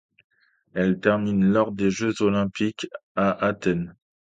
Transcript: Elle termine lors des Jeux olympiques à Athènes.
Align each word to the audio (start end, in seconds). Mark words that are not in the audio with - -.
Elle 0.73 0.99
termine 0.99 1.45
lors 1.45 1.71
des 1.71 1.91
Jeux 1.91 2.23
olympiques 2.23 2.87
à 3.15 3.29
Athènes. 3.45 3.95